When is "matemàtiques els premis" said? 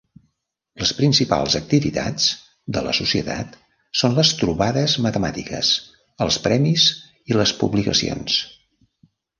5.09-6.89